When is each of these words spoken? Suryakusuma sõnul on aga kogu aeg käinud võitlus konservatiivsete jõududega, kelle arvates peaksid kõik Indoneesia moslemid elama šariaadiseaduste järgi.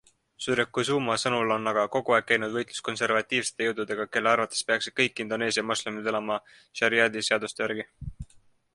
Suryakusuma 0.43 1.17
sõnul 1.23 1.53
on 1.55 1.71
aga 1.71 1.83
kogu 1.95 2.15
aeg 2.15 2.25
käinud 2.31 2.55
võitlus 2.55 2.81
konservatiivsete 2.89 3.67
jõududega, 3.67 4.09
kelle 4.17 4.33
arvates 4.33 4.65
peaksid 4.71 4.99
kõik 5.01 5.25
Indoneesia 5.27 5.69
moslemid 5.73 6.13
elama 6.15 6.43
šariaadiseaduste 6.83 7.67
järgi. 7.69 7.91